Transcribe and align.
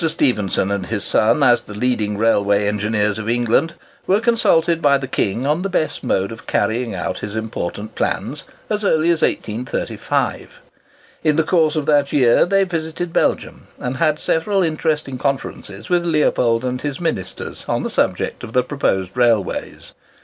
Stephenson 0.07 0.71
and 0.71 0.87
his 0.87 1.03
son, 1.03 1.43
as 1.43 1.61
the 1.61 1.75
leading 1.75 2.17
railway 2.17 2.65
engineers 2.65 3.19
of 3.19 3.29
England, 3.29 3.75
were 4.07 4.19
consulted 4.19 4.81
by 4.81 4.97
the 4.97 5.07
King 5.07 5.45
on 5.45 5.61
the 5.61 5.69
best 5.69 6.03
mode 6.03 6.31
of 6.31 6.47
carrying 6.47 6.95
out 6.95 7.19
his 7.19 7.35
important 7.35 7.93
plans, 7.93 8.43
as 8.67 8.83
early 8.83 9.11
as 9.11 9.21
1835. 9.21 10.59
In 11.23 11.35
the 11.35 11.43
course 11.43 11.75
of 11.75 11.85
that 11.85 12.11
year 12.11 12.47
they 12.47 12.63
visited 12.63 13.13
Belgium, 13.13 13.67
and 13.77 13.97
had 13.97 14.17
several 14.19 14.63
interesting 14.63 15.19
conferences 15.19 15.87
with 15.87 16.03
Leopold 16.03 16.65
and 16.65 16.81
his 16.81 16.99
ministers 16.99 17.63
on 17.69 17.83
the 17.83 17.89
subject 17.91 18.43
of 18.43 18.53
the 18.53 18.63
proposed 18.63 19.15
railways. 19.15 19.91